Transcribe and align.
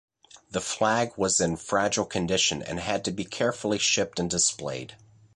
The 0.49 0.61
flag 0.61 1.11
was 1.15 1.39
in 1.39 1.57
fragile 1.57 2.05
condition 2.05 2.63
and 2.63 2.79
had 2.79 3.05
to 3.05 3.11
be 3.11 3.23
carefully 3.23 3.77
shipped 3.77 4.19
and 4.19 4.27
displayed. 4.27 4.95